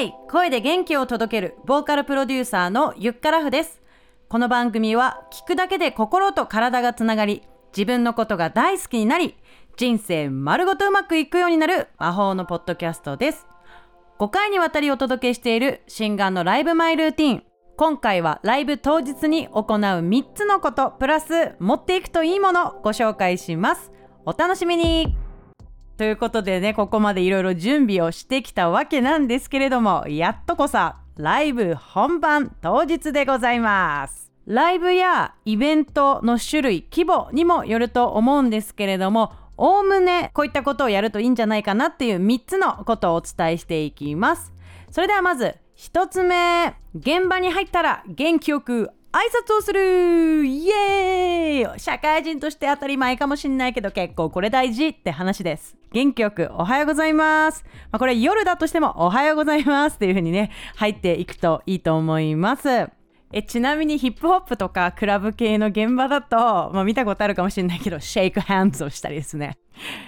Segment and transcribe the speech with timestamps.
[0.00, 3.80] イ声で元気を届けるボーカルプロデューサーのゆっからふです。
[4.28, 7.42] この番組は聞くだけで心と体がつながり
[7.76, 9.36] 自分のことが大好きになり
[9.76, 13.46] 人生丸ごとうまくいくようになる魔法のポッドキャストです。
[14.18, 17.44] 5回にわたりお届けしている新眼のライブマイルーティン。
[17.76, 23.90] 今回はライブ当日に行う3つのことプラス持っていくといいものご紹介します。
[24.26, 25.16] お楽しみに。
[26.00, 34.32] ということでねここまでいろいろ準備をしてきたわけなんですけれどもやっとこさライブ本番当日でございます。
[34.46, 44.54] ライブやイベントの種類規模にもよると思うんですけれどもおおむねこういったことをやるといいんじゃないかなっていう3つのことをお伝えしていきます。
[44.90, 46.76] それではまず1つ目。
[46.94, 57.64] 現場に入ったら元気よく挨拶をするイエーイ社会人として当たり前かもしんないけど結構これ大事って話です元気よくおはようございます。
[57.90, 62.99] まあ、これ夜だとしてもおはようございますっていう風にね、入っていくといいと思います。
[63.32, 66.36] えちなみにヒップホップとかクラブ系の現場だと、
[66.72, 69.56] まあ、見たことあるかもしれないけど、シェイクハンズをしたりですね。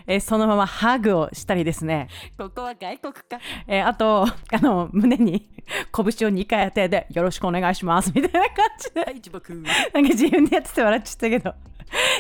[0.07, 2.09] えそのままハグをしたりですね。
[2.37, 3.23] ここは外国か？
[3.69, 5.49] えあと、あの、胸に
[5.93, 9.01] 拳を2回当てて、よろしくお願いしますみたいな感じで。
[9.01, 9.55] はい、僕。
[9.55, 11.55] なんか自分でやってて笑っちゃったけど、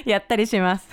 [0.05, 0.89] やったりします。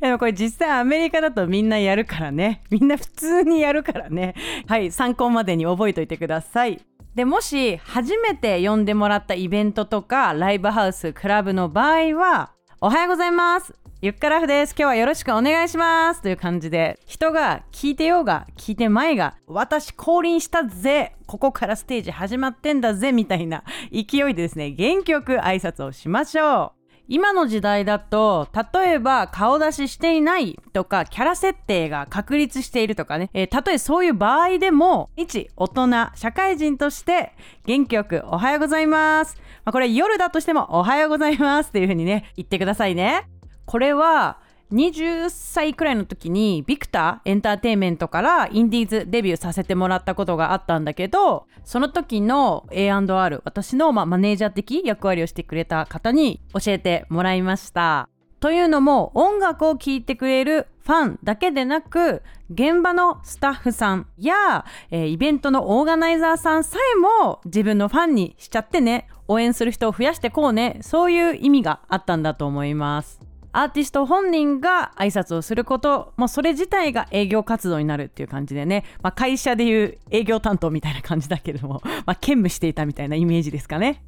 [0.00, 2.62] でもこれ実際アメリカだとみんなやるからね。
[2.70, 4.34] みんな普通にやるからね。
[4.66, 6.80] はい、参考までに覚えておいてください。
[7.16, 13.74] でもし初めて呼んでもらったイベントとかライブハウスクラブの場合はおはようございます。
[14.02, 14.72] ゆっからふです。
[14.72, 16.20] 今日はよろしくお願いします。
[16.20, 21.16] という感じで人が聞いてようが聞いてまいが私降臨したぜ。
[21.26, 26.85] ここからステージ始まってんだぜみたいな勢いでですね元気よく挨拶をしましょう。
[27.08, 37.32] 今の時代だと例えば顔出ししていないとかキャラ設定が確立しているとかね、えー、たとえそういう場合でも一大人社会人として
[37.64, 43.28] 元気よくおはようございます、まあ、これ夜だとしてもおはようございますっていうふうにね言ってくださいね。
[43.66, 44.38] これは
[44.72, 58.08] 20歳くらいの時にビクターエンターテインメントからインディーズデビューさせてもらったことがあったんだけどその時の A&R 私の、まあ、マネージャー的役割をしてくれた方に教えてもらいました。
[58.38, 73.25] というのも音楽を聴いてくれるファンだけでなく現場のスタッフさんや、えー、イベントのオーガナイザーさんさえも自分のファンにしちゃってね応援する人を増やしてこうねそういう意味があったんだと思います。
[73.56, 84.04] アーティスト本人が挨拶をすることもうそれ自体が営業活動になるっていう感じでね、まあ、会社でいう営業担当みたいな感じだけれども、 まあ、兼務していたみたいなイメージですかね。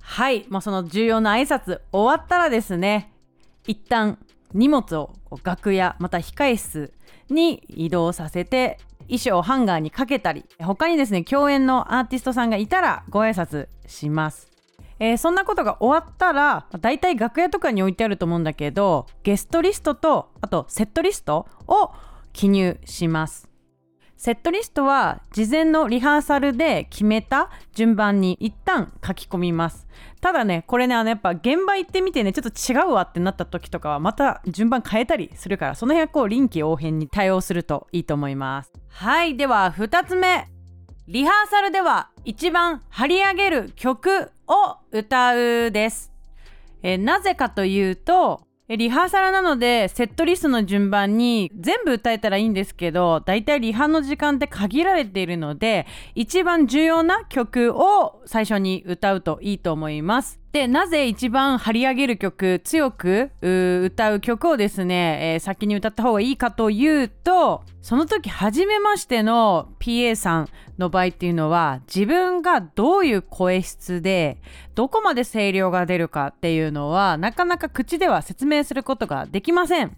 [0.00, 3.12] はい、まあ、その重要な挨拶終わったらですね
[3.66, 4.16] 一旦
[4.54, 5.12] 荷物を
[5.42, 6.92] 楽屋また控室
[7.30, 8.78] に移動させて
[9.08, 14.57] 衣装をハンガーにかけたり他にですね共演のアーティストさんがいたらご挨拶します。
[15.00, 21.92] えー、そんなことが終わったらだいたい楽屋とかに置いてあると思うんだけどゲストリストとあとセットリストを
[22.32, 23.48] 記入します。
[24.16, 29.86] セットリストは事前のリハーサルで決めた順番に一旦書き込みます。
[30.20, 38.72] ただねこれねあのやっぱ現場行ってみてねちょっと違うわってなった時とかはまた順番変えたりするからその辺はこう臨機応変に対応するといいと思います。
[38.88, 40.57] はいでは2つ目。
[41.08, 46.12] リハーサルでは一番張り上げる曲を歌うです。
[46.82, 60.38] え、なぜかというと、リハーサルなのでセットリストの順番に全部歌えたらいいんですけどだいたいリハの時間って限られているので一番重要な曲を最初に歌うといいと思います。
[60.52, 70.48] でなぜ一番張り上げる曲強く歌う曲をですね、えー、先に歌った方がいいかというとその時初めましての PA さん
[70.78, 74.38] の場合っていうのは自分がどういう声質で
[74.74, 79.96] どこまで声量が出るかっていうのはなかなか口では説明することができません。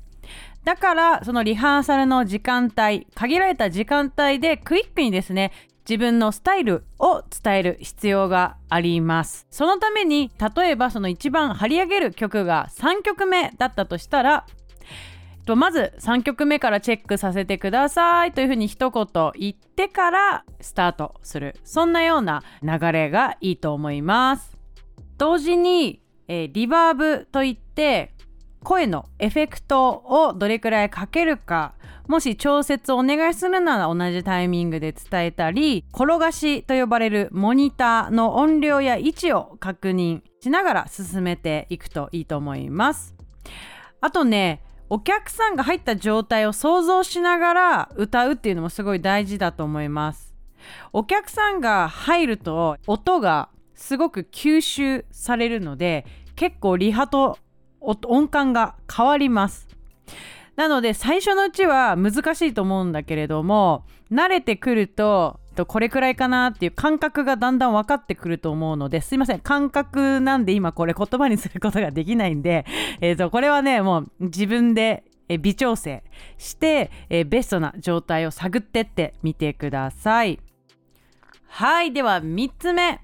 [0.64, 5.52] だからそのリハーサルの時間帯限られた時間帯でクイックにですね
[5.90, 9.48] 自分のスタイルを伝える必要があります。
[9.50, 14.46] そのために例えばその一番張り上げる曲が3曲目だったとしたら
[15.46, 18.30] とまず3曲目からチェックさせてください。
[18.30, 21.56] というふうに一言言ってからスタートする。
[21.64, 24.56] そんなような流れがいいと思います。
[25.18, 28.14] 同時に、えー、リバーブといって
[28.62, 31.74] 声のエフェクトをどれくらいかけるか
[32.06, 43.14] もし調節をお願いするなら同じタイミングで伝えたり転がしと呼ばれるモニターの音量や位置を確認しながら進めていくといいと思います。
[44.00, 50.34] あとねお客さんが入った状態を想像しながら歌うっていうのもすごい大事だと思います。
[50.92, 56.04] お客さんが入ると音がすごく吸収されるので
[56.34, 57.38] 結構リハと
[57.80, 59.68] 音感が変わります。
[60.56, 69.40] なので最初のうちは難しいと思うんだけれども慣れてくるとこれくらいかなっていう感覚がだんだん分かってくると思うのですいません。
[69.40, 72.66] 感覚なんで今これ言葉にすることができないんで、
[73.00, 75.04] えー、とこれはねもう自分で
[75.38, 76.02] 微調整
[76.38, 80.40] して、えベストな状態を探ってってみてください。
[81.46, 81.92] はい。
[81.92, 83.00] では3つ目。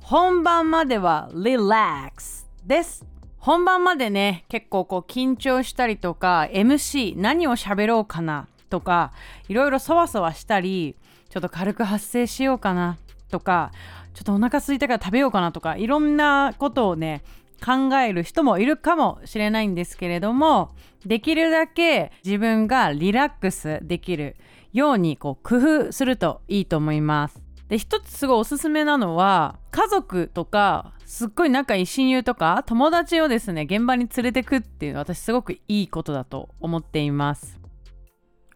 [0.00, 3.11] 本番まではリラックスです。
[3.42, 9.12] 本番までね結構こう緊張したりとか MC 何を喋ろうかなとか
[9.48, 10.94] いろいろそわそわしたり
[11.28, 12.98] ちょっと軽く発声しようかな
[13.32, 13.72] とか
[14.14, 17.24] ちょっとお腹空いたから食べようかなとかいろんなことをね
[17.64, 20.70] 考える人もいるかもしれないんですけれども
[21.04, 24.36] できるだけ自分がリラックスできる
[24.72, 25.56] ようにこう工
[25.88, 27.41] 夫するといいと思います。
[27.72, 37.58] で一つすごいおすすめなのは家族とかすっごい仲いい親友とか友達をですね現場に連れてくっていうのは私すごくいいことだと思っています。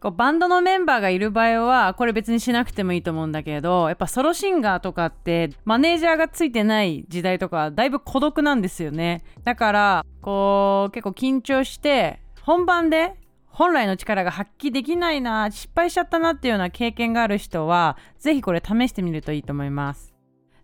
[0.03, 9.25] こうバンドのメンバーがいる場合はこれ別にしなくてもいいと思うんだけどやっぱソロシンガーとかってマネージャーがついてない時代とかだいぶ孤独なんですよね。
[9.45, 13.15] だからこう結構緊張して本番で
[13.56, 20.12] 本来の力が発揮できないな失敗しちゃったなっていうような経験がある人は是非これ試してみるといいと思います。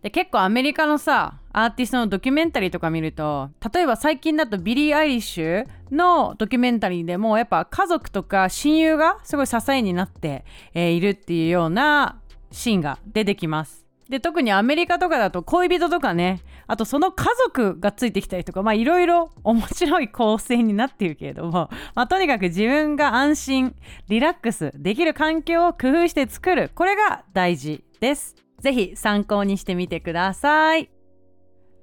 [0.03, 10.45] で結構アメリカのさアーティストのドキュメンタリーとか見ると例えば最近だと Billie Eilish のドキュメンタリーでもやっぱ家族とか親友がすごい支えになって、
[10.75, 13.82] えー、いるっていうようなシーンが出てきます。
[14.13, 23.75] で特にアメリカとかだと恋人とかねあとその家族がついてきたりとかまあいろいろ 面白い構成になっているけれども、まあ、とにかく自分が安心
[24.11, 28.37] リラックスできる環境を工夫して作るこれが大事です。
[28.61, 30.91] ぜひ参考にしてみてください。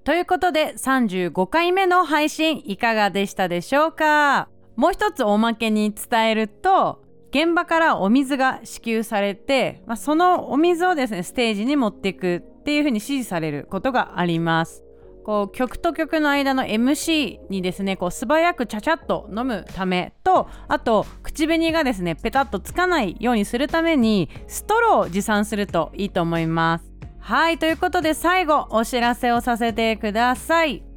[0.04, 4.50] ということで35回目の配信いかがでしたでしょうか？
[4.76, 14.84] もう一つおまけに伝えると現場からお水が支給されて、まあ、そのお水をですねステージに持っていくっていうふうに指示されることがあります。
[15.26, 26.90] こう曲と曲の間の MC にですねこう素早くちゃちゃっと飲むためとあと口紅がですねペタッとつかないようにするためにストローを持参するといいと思います。
[27.20, 30.89] はいということで最後お知らせをさせてください。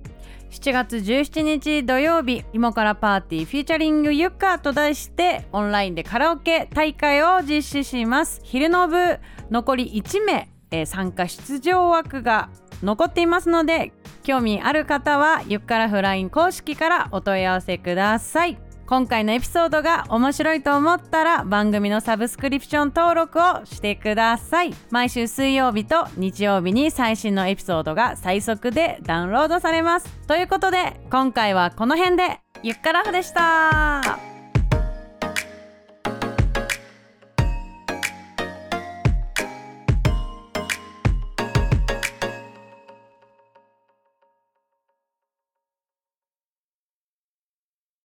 [0.52, 8.42] 7月17日土曜日「芋からパーティーフィーチャリングゆか」と題してオンラインでカラオケ大会を実施します。
[8.44, 9.18] 昼の部
[9.50, 12.50] 残り1名、えー、参加出場枠が
[12.82, 13.92] 残っていますので
[14.24, 18.71] 興味ある方はゆっかラフライン公式からお問い合わせください。
[18.86, 24.74] 今回のエピソードが面白いと思ったら番組のサブスクリプション登録をしてください。
[24.90, 30.08] 毎週水曜日と日曜日に最新のエピソードが最速でダウンロードされます。
[30.26, 32.40] ということで今回はこの辺で。
[32.64, 34.21] ゆっからふでした。